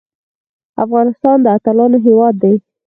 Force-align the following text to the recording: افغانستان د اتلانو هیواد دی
افغانستان 0.83 1.37
د 1.41 1.45
اتلانو 1.57 1.97
هیواد 2.05 2.33
دی 2.43 2.55